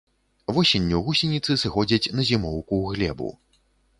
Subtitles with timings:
[0.55, 3.29] Восенню гусеніцы сыходзяць на зімоўку ў глебу.